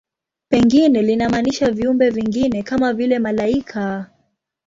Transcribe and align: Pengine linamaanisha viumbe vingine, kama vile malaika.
Pengine 0.49 1.01
linamaanisha 1.01 1.71
viumbe 1.71 2.09
vingine, 2.09 2.63
kama 2.63 2.93
vile 2.93 3.19
malaika. 3.19 4.09